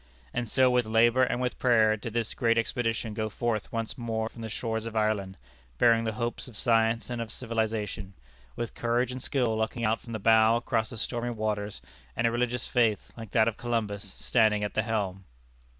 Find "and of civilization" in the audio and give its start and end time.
7.11-8.15